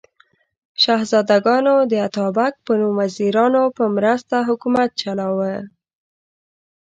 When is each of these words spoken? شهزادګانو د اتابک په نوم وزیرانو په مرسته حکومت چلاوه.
شهزادګانو 0.81 1.75
د 1.91 1.93
اتابک 2.07 2.53
په 2.65 2.71
نوم 2.79 2.93
وزیرانو 3.01 3.63
په 3.77 3.83
مرسته 3.95 4.35
حکومت 4.49 4.89
چلاوه. 5.01 5.55